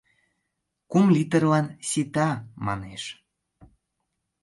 —Кум 0.91 1.05
литрлан 1.15 1.65
сита, 1.89 2.29
манеш. 2.65 3.03